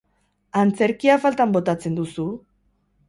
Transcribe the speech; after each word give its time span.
Antzerkia 0.61 1.17
faltan 1.25 1.53
botatzen 1.59 1.99
duzu? 2.01 2.27